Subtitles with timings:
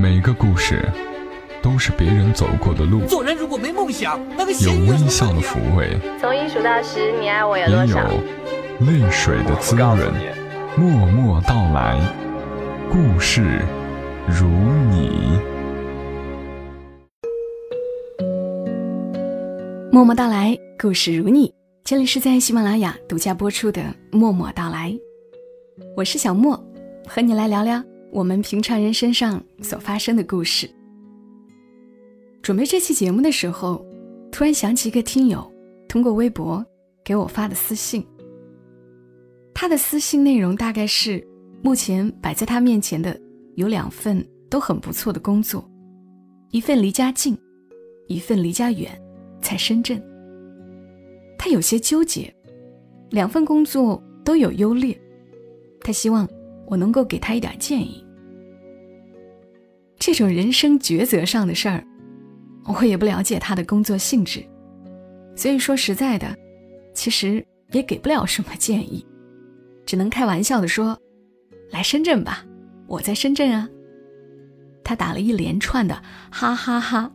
[0.00, 0.88] 每个故事
[1.60, 7.98] 都是别人走过的路，做人如果没梦想，那个有微笑的抚慰，从一数到十，你爱我有多也有？
[8.86, 9.98] 泪水的滋润。
[10.76, 12.00] 默默到来，
[12.88, 13.60] 故事
[14.28, 14.46] 如
[14.88, 15.36] 你。
[19.90, 21.52] 默默到来，故事如你。
[21.82, 23.82] 这里是在喜马拉雅独家播出的
[24.16, 24.90] 《默默到来》，
[25.96, 26.56] 我是小莫，
[27.08, 30.68] 和你来聊聊我们平常人身上所发生的故事。
[32.42, 33.84] 准备这期节目的时候，
[34.32, 35.52] 突然想起一个听友
[35.88, 36.64] 通过微博
[37.04, 38.04] 给我发的私信。
[39.54, 41.22] 他的私信内容大概是：
[41.62, 43.18] 目前摆在他面前的
[43.56, 45.68] 有两份都很不错的工作，
[46.50, 47.36] 一份离家近，
[48.06, 48.90] 一份离家远，
[49.42, 50.02] 在深圳。
[51.36, 52.32] 他有些纠结，
[53.10, 54.98] 两份工作都有优劣，
[55.80, 56.26] 他希望
[56.68, 58.04] 我能够给他一点建议。
[59.98, 61.84] 这种人生抉择上的事儿，
[62.64, 64.44] 我也不了解他的工作性质，
[65.34, 66.36] 所以说实在的，
[66.94, 69.04] 其实也给不了什么建议，
[69.84, 70.98] 只能开玩笑的说
[71.72, 72.44] ：“来深圳吧，
[72.86, 73.68] 我在深圳啊。”
[74.84, 75.94] 他打了一连串的
[76.30, 77.10] 哈哈哈，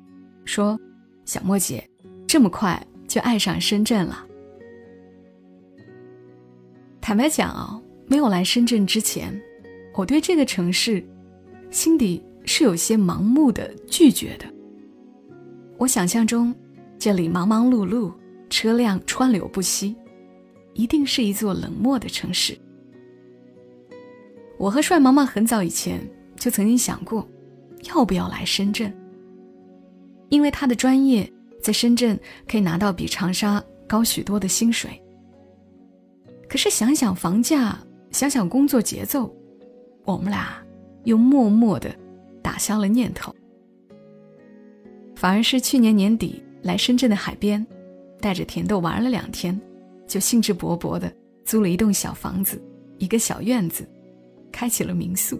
[0.45, 0.79] 说
[1.25, 1.87] ：“小莫姐，
[2.27, 4.25] 这么快。”就爱上深圳了。
[6.99, 7.82] 坦白讲哦，
[8.13, 9.41] 没有来深圳之前，
[9.95, 11.03] 我对这个城市
[11.71, 14.45] 心底是有些盲目的拒绝的。
[15.79, 16.53] 我想象中，
[16.99, 18.13] 这里忙忙碌碌，
[18.51, 19.95] 车辆川流不息，
[20.75, 22.55] 一定是一座冷漠的城市。
[24.59, 25.99] 我和帅毛毛很早以前
[26.35, 27.27] 就曾经想过，
[27.95, 28.93] 要不要来深圳，
[30.29, 31.27] 因为他的专业。
[31.63, 35.01] 在深圳可以拿到比长沙高许多的薪水。
[36.47, 37.79] 可是想想房价，
[38.13, 39.35] 想想工作节奏，
[40.05, 40.63] 我们俩
[41.03, 41.93] 又默默的
[42.41, 43.35] 打消了念头。
[45.15, 47.65] 反而是去年年底来深圳的海边，
[48.21, 49.59] 带着甜豆玩了两天，
[50.07, 51.11] 就兴致勃勃的
[51.43, 52.61] 租了一栋小房子，
[52.99, 53.83] 一个小院子，
[54.51, 55.37] 开启了民宿。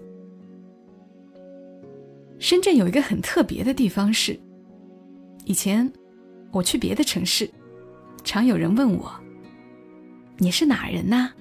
[2.39, 4.37] 深圳有一个很特别的地方是，
[5.45, 5.89] 以前。
[6.51, 7.49] 我去别的城市，
[8.23, 9.11] 常有人问我
[10.37, 11.31] ：“你是哪人呐？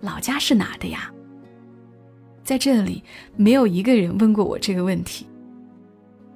[0.00, 1.12] 老家是哪的呀？”
[2.42, 3.02] 在这里，
[3.36, 5.26] 没有一个人问过我这个问题。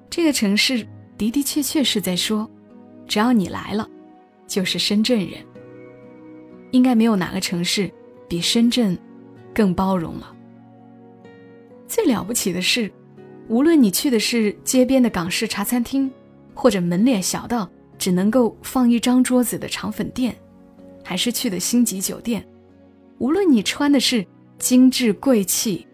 [0.09, 0.87] 这个城市
[1.19, 2.49] 的的确确是在说，
[3.07, 3.89] 只要你来了，
[4.47, 5.39] 就是深圳人。
[6.71, 7.91] 应该没有哪个城市
[8.29, 8.97] 比深圳
[9.55, 10.35] 更包容了。
[11.87, 12.91] 最了不起的是，
[13.49, 16.11] 无论你去的是街边的港式茶餐厅，
[16.55, 17.69] 或者门脸小到……
[17.97, 20.35] 只能够放一张桌子的肠粉店，
[21.05, 22.45] 还是去的星级酒店，
[23.19, 24.27] 无论你穿的是
[24.59, 25.87] 精致贵气，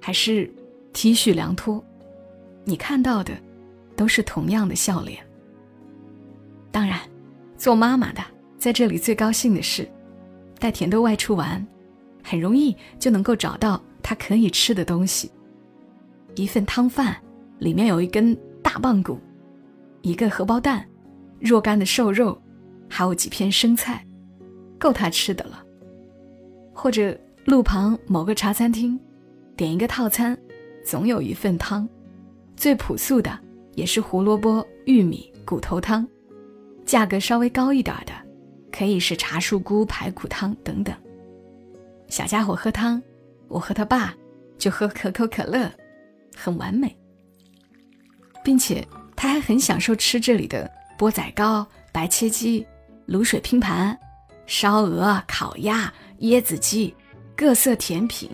[0.00, 0.52] 还是
[0.92, 1.82] T 恤凉拖，
[2.64, 3.32] 你看到的
[3.96, 5.18] 都是同样的笑脸。
[6.70, 6.98] 当然，
[7.56, 8.22] 做妈妈的
[8.58, 9.88] 在这里最高兴的是，
[10.58, 11.64] 带甜豆外出玩，
[12.22, 15.30] 很容易就能够找到他可以吃的东西。
[16.34, 17.16] 一份汤饭
[17.60, 19.18] 里面有一根大棒骨，
[20.02, 20.84] 一个荷包蛋。
[21.40, 22.40] 若干的瘦肉，
[22.88, 24.04] 还有几片生菜，
[24.78, 25.63] 够他吃的了。
[26.84, 29.00] 或者路旁某个茶餐厅，
[29.56, 30.38] 点一个套餐，
[30.84, 31.88] 总有一份汤，
[32.58, 33.40] 最朴素的
[33.72, 36.06] 也是胡萝卜玉米骨头汤，
[36.84, 38.12] 价格稍微高一点的，
[38.70, 40.94] 可以是茶树菇排骨汤等等。
[42.08, 43.02] 小家伙喝汤，
[43.48, 44.14] 我和他爸
[44.58, 45.72] 就喝可口可乐，
[46.36, 46.94] 很完美，
[48.44, 50.70] 并且他还很享受吃这里的。
[50.98, 52.66] 钵仔糕、白切鸡、
[53.08, 53.98] 卤水拼盘、
[54.46, 55.90] 烧鹅、烤鸭、
[56.24, 56.92] 椰子鸡、
[57.36, 58.30] 各色甜品、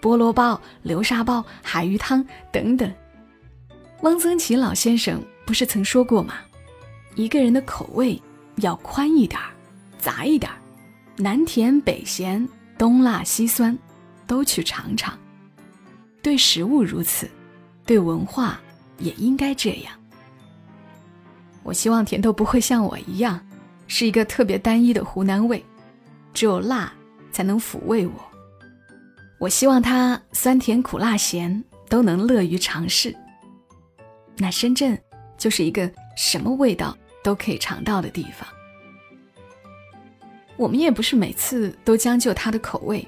[0.00, 2.90] 菠萝包、流沙包、海鱼汤等等。
[4.00, 6.36] 汪曾祺老先生不是曾说过吗？
[7.16, 8.20] 一个人的口味
[8.56, 9.50] 要宽一点儿，
[9.98, 10.58] 杂一点儿，
[11.16, 12.46] 南甜北咸，
[12.78, 13.76] 东辣西酸，
[14.26, 15.16] 都去尝尝。
[16.22, 17.30] 对食物如此，
[17.84, 18.58] 对文化
[18.98, 19.92] 也应该这样。
[21.62, 23.38] 我希望甜豆不会像我一样，
[23.86, 25.62] 是一个特别单一的湖南味，
[26.32, 26.90] 只有辣
[27.34, 28.14] 才能抚慰我。
[29.40, 33.14] 我希望他酸甜苦辣咸都能乐于尝试。
[34.36, 34.96] 那深圳
[35.36, 38.48] 就是一个什么味道都可以尝到的地方。
[40.56, 43.06] 我们也不是每次都将就他的口味，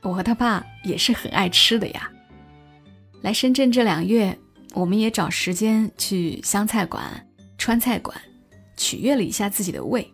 [0.00, 2.10] 我和他爸也是很爱吃的呀。
[3.20, 4.36] 来深圳这两月，
[4.72, 7.04] 我们也找时间去湘菜馆。
[7.58, 8.16] 川菜馆，
[8.76, 10.10] 取悦了一下自己的胃。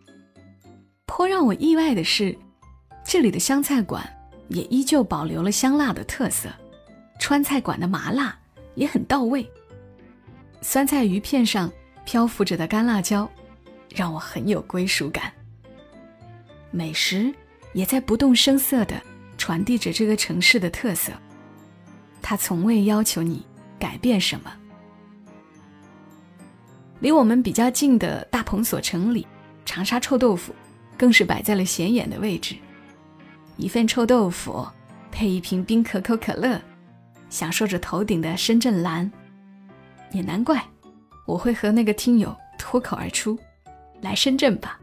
[1.07, 2.37] 颇让我意外的是，
[3.05, 4.09] 这里的湘菜馆
[4.49, 6.49] 也依旧保留了香辣的特色，
[7.19, 8.37] 川菜馆的麻辣
[8.75, 9.49] 也很到位。
[10.61, 11.71] 酸菜鱼片上
[12.05, 13.31] 漂浮着的干辣椒，
[13.95, 15.33] 让我很有归属感。
[16.71, 17.33] 美食
[17.75, 19.01] 也在不动声色地
[19.37, 21.13] 传递着这个城市的特色，
[22.23, 23.45] 它从未要求你
[23.79, 24.53] 改变什么。
[27.01, 29.27] 离我们比较近的大鹏所城里，
[29.65, 30.55] 长沙臭豆腐
[30.97, 32.55] 更是摆在了显眼的位置。
[33.57, 34.67] 一份臭豆腐
[35.11, 36.61] 配一瓶冰可口可乐，
[37.29, 39.11] 享受着头顶的深圳蓝。
[40.13, 40.63] 也难怪
[41.27, 43.39] 我会和那个听友脱口而出
[44.03, 44.79] ：“来深圳吧。”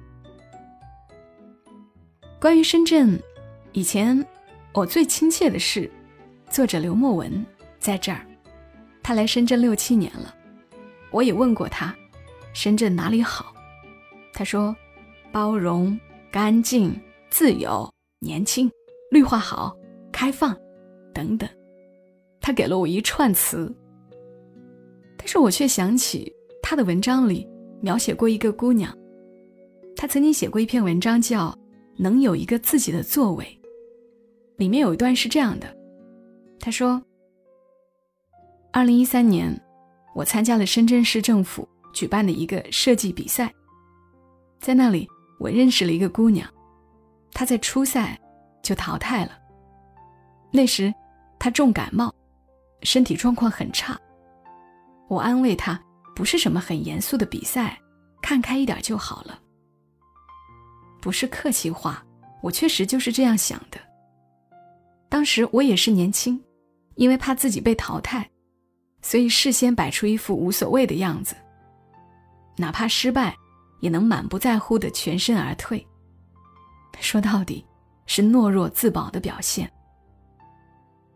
[2.39, 3.21] 关于深圳，
[3.73, 4.25] 以前
[4.73, 5.91] 我最亲切的是
[6.49, 7.45] 作者刘墨文
[7.79, 8.25] 在这儿，
[9.03, 10.33] 他来深圳六七年了，
[11.11, 11.93] 我也问过他。
[12.53, 13.53] 深圳哪里好？
[14.33, 14.75] 他说：
[15.31, 15.99] 包容、
[16.31, 16.99] 干净、
[17.29, 18.69] 自由、年轻、
[19.11, 19.75] 绿化好、
[20.11, 20.55] 开放，
[21.13, 21.49] 等等。
[22.41, 23.73] 他给了我一串词，
[25.17, 26.31] 但是我却想起
[26.61, 27.47] 他的文章里
[27.81, 28.95] 描写过一个姑娘。
[29.95, 31.47] 他曾经写过一篇文章，叫
[31.97, 33.45] 《能有一个自己的座位》，
[34.57, 35.67] 里面有一段是这样的：
[36.59, 37.01] 他说，
[38.71, 39.53] 二零一三年，
[40.15, 41.67] 我参加了深圳市政府。
[41.91, 43.51] 举办的一个设计比赛，
[44.59, 45.07] 在那里
[45.39, 46.47] 我认识了一个姑娘，
[47.33, 48.19] 他在初赛
[48.61, 49.31] 就淘汰了。
[50.51, 50.93] 那时
[51.37, 52.13] 他重感冒，
[52.83, 53.99] 身体状况很差。
[55.07, 55.79] 我安慰他，
[56.15, 57.77] 不是什么很严肃的比赛，
[58.21, 59.39] 看开一点就好了。
[61.01, 62.03] 不是客气话，
[62.41, 63.79] 我确实就是这样想的。
[65.07, 66.39] 当时我也是年轻，
[66.95, 68.29] 因为怕自己被淘汰，
[69.01, 71.35] 所以事先摆出一副无所谓的样子。
[72.57, 73.33] 哪怕失败，
[73.79, 75.83] 也能满不在乎的全身而退。
[77.01, 77.65] 说到底，
[78.05, 79.71] 是懦弱自保的表现。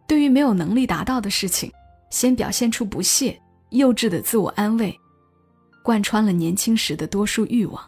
[0.07, 1.71] 对于没有能力达到的事情，
[2.09, 3.39] 先表现出不屑、
[3.69, 4.97] 幼稚的自我安慰，
[5.83, 7.83] 贯穿了年轻时的多数欲望。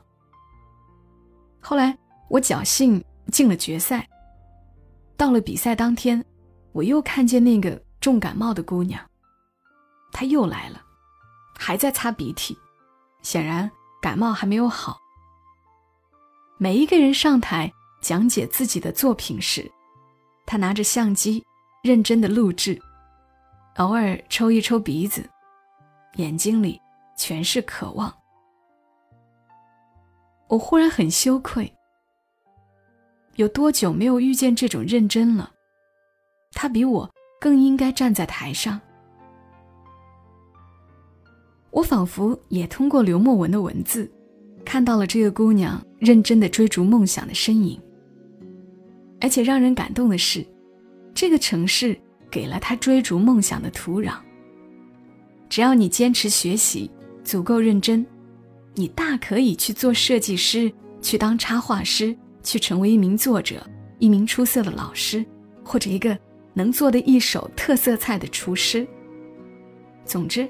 [1.59, 1.97] 后来，
[2.29, 4.07] 我侥幸进了决赛。
[5.17, 6.23] 到了比赛当天，
[6.71, 9.01] 我又看见那个重感冒的姑娘，
[10.11, 10.81] 她又来了，
[11.57, 12.57] 还在擦鼻涕。
[13.21, 13.69] 显然
[14.01, 14.99] 感冒还没有好。
[16.59, 17.73] 每一个人上台
[18.05, 19.67] 讲解自己的作品时，
[20.45, 21.43] 他拿着相机
[21.81, 22.79] 认真的录制，
[23.77, 25.27] 偶尔抽一抽鼻子，
[26.17, 26.79] 眼睛里
[27.17, 28.13] 全是渴望。
[30.47, 31.73] 我忽然很羞愧，
[33.37, 35.51] 有多久没有遇见这种认真了？
[36.51, 37.09] 他比我
[37.41, 38.79] 更应该站在台上。
[41.71, 44.07] 我仿佛也通过刘墨文的文字，
[44.63, 47.81] 看到了这个姑娘认真的追逐梦想的身影。
[49.19, 50.45] 而且让人感动的是，
[51.13, 51.97] 这个城市
[52.29, 54.15] 给了他追逐梦想的土壤。
[55.49, 56.89] 只要你坚持学习，
[57.23, 58.05] 足够认真，
[58.73, 60.71] 你大可以去做设计师，
[61.01, 63.65] 去当插画师，去成为一名作者，
[63.99, 65.25] 一名出色的老师，
[65.63, 66.17] 或者一个
[66.53, 68.87] 能做的一手特色菜的厨师。
[70.05, 70.47] 总之。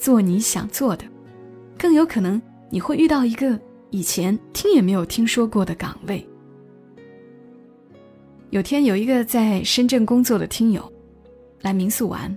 [0.00, 1.04] 做你想做的，
[1.76, 2.40] 更有可能
[2.70, 3.60] 你会遇到一个
[3.90, 6.24] 以前听也没有听说过的岗位。
[8.50, 10.90] 有天有一个在深圳工作的听友
[11.60, 12.34] 来民宿玩，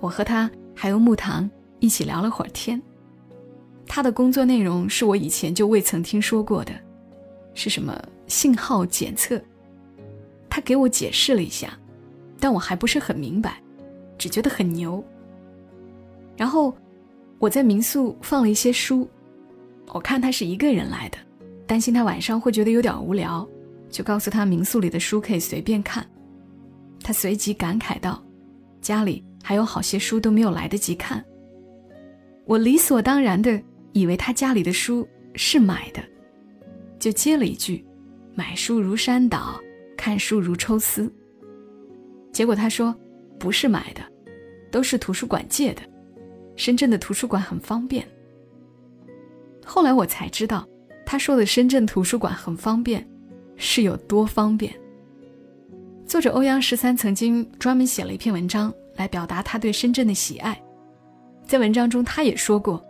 [0.00, 1.48] 我和他还有木糖
[1.78, 2.80] 一起聊了会儿天。
[3.86, 6.72] 他的工作内容是我以前就未曾听说过的，
[7.54, 7.96] 是什么
[8.26, 9.40] 信号检测？
[10.48, 11.78] 他给我解释了一下，
[12.40, 13.62] 但我还不是很明白，
[14.18, 15.02] 只觉得很牛。
[16.36, 16.74] 然后，
[17.38, 19.08] 我在民宿放了一些书，
[19.92, 21.18] 我看他是一个人来的，
[21.68, 23.48] 担心他晚上会觉得有点无聊，
[23.90, 26.08] 就告诉他民宿里的书可以随便看。
[27.02, 28.22] 他随即感慨道
[28.80, 31.24] ：“家里还有好些书都没有来得及看。”
[32.46, 33.60] 我理所当然的
[33.92, 36.02] 以为他家里的书是买的，
[36.98, 37.84] 就接了一句
[38.34, 39.60] ：“买书如山倒，
[39.96, 41.12] 看书如抽丝。”
[42.32, 42.94] 结果他说
[43.38, 44.02] ：“不是买的，
[44.70, 45.82] 都是图书馆借的。”
[46.56, 48.06] 深圳的图书馆很方便。
[49.64, 50.68] 后来我才知道，
[51.06, 53.08] 他说的深圳图书馆很方便，
[53.60, 54.74] 是有多方便。
[56.06, 60.60] 作者欧阳十三曾经专门写了一篇文章来表达他对深圳的喜爱。
[61.46, 62.82] 在文章中，他也说过，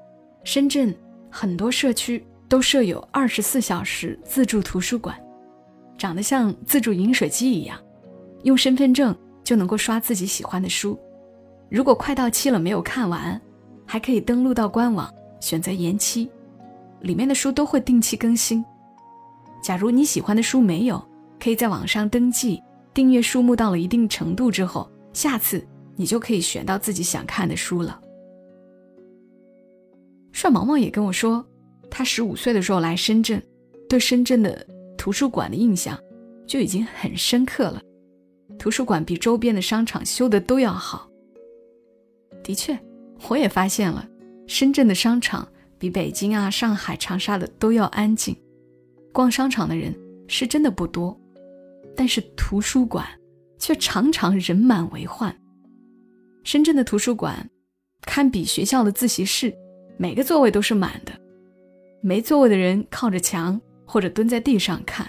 [0.45, 0.95] 深圳
[1.29, 5.15] 很多社区都设有二十四小时自助图书馆，
[5.99, 7.77] 长得像自助饮水机一样，
[8.45, 10.99] 用身份证就能够刷自己喜欢的书。
[11.69, 13.39] 如果快到期了没有看完，
[13.85, 16.31] 还可以登录到官网选择延期，
[17.01, 18.65] 里面的书都会定期更新。
[19.63, 21.03] 假如你喜欢的书没有，
[21.39, 22.63] 可以在网上登记
[22.95, 28.01] 订阅书目到了一定程度之后，下次你就可以选到自己想看的书了。
[30.33, 31.45] 帅毛毛也跟我说，
[31.91, 33.43] 他十五岁的时候来深圳，
[33.89, 35.99] 对深圳的图书馆的印象
[36.47, 37.83] 就已经很深刻了。
[38.59, 41.09] 图书馆比周边的商场修的都要好。
[42.43, 42.79] 的确，
[43.29, 44.09] 我也发现了，
[44.47, 45.47] 深圳的商场
[45.79, 48.35] 比北京啊、上海、长沙的都要安静。
[49.13, 49.95] 逛商场的人
[50.29, 51.19] 是真的不多，
[51.97, 53.07] 但是图书馆
[53.59, 55.35] 却常常人满为患。
[56.45, 57.49] 深圳的图书馆
[58.03, 59.55] 堪比学校的自习室，
[59.99, 61.13] 每个座位都是满的，
[62.01, 65.09] 没座位的人靠着墙或者蹲在地上看。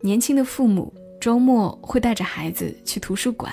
[0.00, 3.52] 年轻的父母周末会带着孩子去图书馆，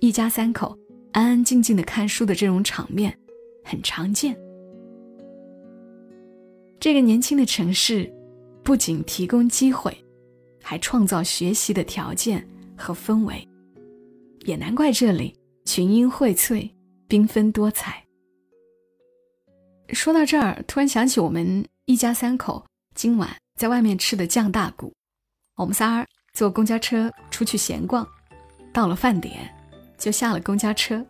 [0.00, 0.78] 一家三口
[1.12, 3.18] 安安静静的看书的这种场面
[3.64, 4.36] 很常见。
[6.78, 8.10] 这个年轻的城市
[8.68, 9.96] 不仅提供机会，
[10.62, 12.46] 还创造学习的条件
[12.76, 13.48] 和氛围，
[14.44, 15.34] 也难怪这里。
[15.64, 16.70] 群英荟萃，
[17.08, 18.04] 缤纷多彩。
[19.94, 22.62] 说到这儿，突然想起我们一家三口
[22.94, 24.92] 今晚在外面吃的酱大骨。
[25.56, 28.06] 我们仨坐公交车出去闲逛，
[28.70, 29.48] 到了饭点
[29.96, 31.02] 就下了公交车。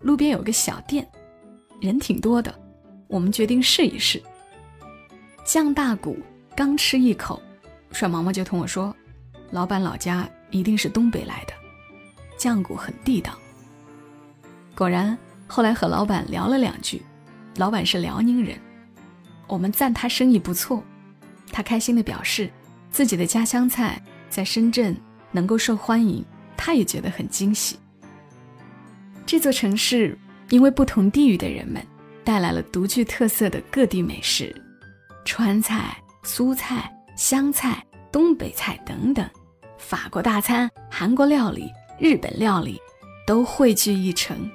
[0.00, 1.08] 路边有个小店，
[1.80, 2.52] 人挺多的，
[3.06, 4.20] 我们决定试一试。
[5.44, 6.18] 酱大骨
[6.58, 7.40] 刚吃一口，
[7.92, 8.92] 帅毛毛就同我说
[9.52, 11.52] ：“老板老家一定是东北来的，
[12.36, 13.32] 酱骨很地道。”
[14.74, 17.00] 果然，后来和老板聊了两句，
[17.58, 18.58] 老板是辽宁人，
[19.46, 20.82] 我们赞他生意不错，
[21.52, 22.50] 他开心地表示，
[22.90, 24.96] 自己的家乡菜在深圳
[25.30, 26.24] 能够受欢迎，
[26.56, 27.78] 他也觉得很惊喜。
[29.24, 31.80] 这座城市因为不同地域的人们，
[32.24, 34.52] 带来了独具特色的各地美食，
[35.24, 39.28] 川菜、苏菜、湘菜、东北菜等等，
[39.78, 42.80] 法国大餐、韩国料理、日本料理，
[43.26, 44.50] 都汇聚一城。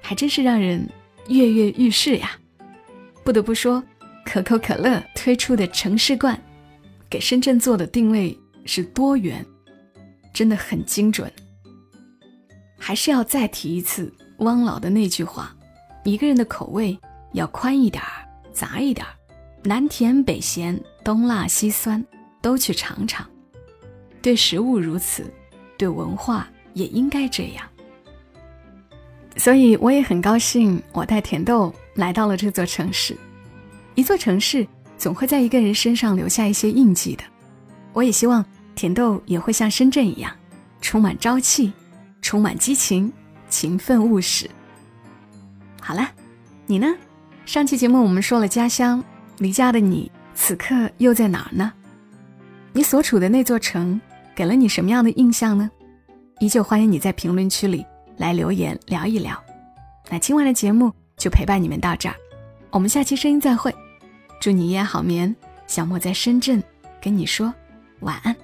[0.00, 0.86] 还真是让人
[1.28, 2.32] 跃跃欲试呀！
[3.22, 3.82] 不得不说，
[4.24, 6.38] 可口可乐推出的城市罐，
[7.08, 9.44] 给深圳做的定位是多元，
[10.32, 11.32] 真的很精准。
[12.78, 15.56] 还是要再提一次汪老的那句话：
[16.04, 16.98] 一个人的口味
[17.32, 19.12] 要宽一点儿、杂一点儿，
[19.66, 22.04] 南甜北咸、东辣西酸，
[22.42, 23.26] 都去尝尝。
[24.20, 25.24] 对食物如此，
[25.78, 27.66] 对文化也应该这样。
[29.38, 33.16] 所以我也很高兴，我带甜豆来到了这座城市。
[33.94, 34.66] 一座城市
[34.98, 37.24] 总会在一个人身上留下一些印记的。
[37.94, 38.44] 我也希望
[38.74, 40.30] 甜豆也会像深圳一样，
[40.82, 41.72] 充满朝气，
[42.20, 43.10] 充满激情，
[43.48, 44.48] 勤奋务实。
[45.80, 46.10] 好了，
[46.66, 46.94] 你呢？
[47.46, 49.02] 上期节目我们说了家乡，
[49.38, 51.72] 离家的你此刻又在哪儿呢？
[52.72, 54.00] 你所处的那座城
[54.34, 55.70] 给了你什么样的印象呢？
[56.40, 57.84] 依旧欢迎你在评论区里。
[58.16, 59.36] 来留言聊一聊，
[60.08, 62.14] 那今晚的节目就陪伴你们到这儿，
[62.70, 63.74] 我们下期声音再会，
[64.40, 65.34] 祝你一夜好眠。
[65.66, 66.62] 小莫在深圳
[67.02, 67.52] 跟你说
[68.02, 68.36] 晚安。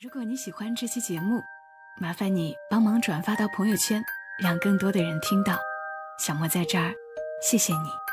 [0.00, 1.38] 如果你喜欢这期节目，
[1.98, 4.02] 麻烦你帮忙转发到朋友圈，
[4.42, 5.58] 让更多的人听到。
[6.18, 6.92] 小莫在这儿，
[7.42, 8.09] 谢谢你。